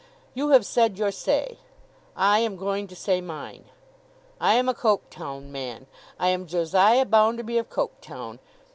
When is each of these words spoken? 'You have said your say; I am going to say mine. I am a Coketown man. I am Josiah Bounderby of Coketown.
'You 0.33 0.49
have 0.49 0.65
said 0.65 0.97
your 0.97 1.11
say; 1.11 1.59
I 2.15 2.39
am 2.39 2.55
going 2.55 2.87
to 2.87 2.95
say 2.95 3.21
mine. 3.21 3.65
I 4.39 4.55
am 4.55 4.67
a 4.67 4.73
Coketown 4.73 5.51
man. 5.51 5.85
I 6.17 6.29
am 6.29 6.47
Josiah 6.47 7.05
Bounderby 7.05 7.59
of 7.59 7.69
Coketown. 7.69 8.39